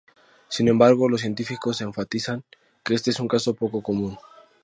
Sin 0.47 0.67
embargo, 0.67 1.07
los 1.07 1.21
científicos 1.21 1.79
enfatizan 1.79 2.43
que 2.83 2.95
este 2.95 3.11
es 3.11 3.19
un 3.19 3.27
caso 3.27 3.53
poco 3.53 3.83
común. 3.83 4.17